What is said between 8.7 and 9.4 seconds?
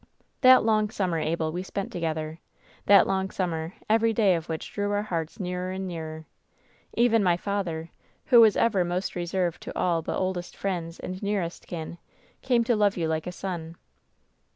most re ^: